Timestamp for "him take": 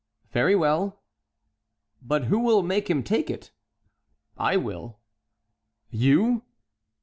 2.89-3.29